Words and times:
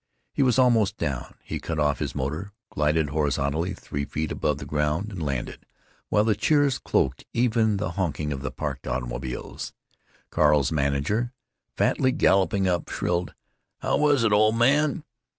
He 0.33 0.41
was 0.41 0.57
almost 0.57 0.97
down. 0.97 1.35
He 1.43 1.59
cut 1.59 1.77
off 1.77 1.99
his 1.99 2.15
motor, 2.15 2.53
glided 2.71 3.09
horizontally 3.11 3.75
three 3.75 4.03
feet 4.03 4.31
above 4.31 4.57
the 4.57 4.65
ground, 4.65 5.11
and 5.11 5.21
landed, 5.21 5.63
while 6.09 6.23
the 6.23 6.33
cheers 6.33 6.79
cloaked 6.79 7.23
even 7.33 7.77
the 7.77 7.91
honking 7.91 8.33
of 8.33 8.41
the 8.41 8.49
parked 8.49 8.87
automobiles. 8.87 9.73
Carl's 10.31 10.71
manager, 10.71 11.33
fatly 11.77 12.11
galloping 12.11 12.67
up, 12.67 12.89
shrilled, 12.89 13.35
"How 13.81 13.95
was 13.97 14.23
it, 14.23 14.33
old 14.33 14.55
man?" 14.55 15.03